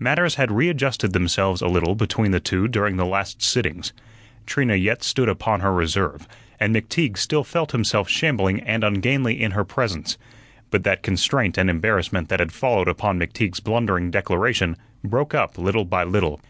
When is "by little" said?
15.84-16.40